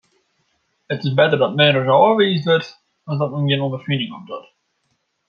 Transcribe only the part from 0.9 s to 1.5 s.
is better